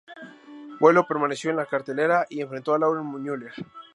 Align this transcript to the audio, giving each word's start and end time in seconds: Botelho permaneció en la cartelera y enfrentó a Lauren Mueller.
Botelho 0.79 1.05
permaneció 1.05 1.51
en 1.51 1.57
la 1.57 1.67
cartelera 1.67 2.25
y 2.27 2.41
enfrentó 2.41 2.73
a 2.73 2.79
Lauren 2.79 3.05
Mueller. 3.05 3.53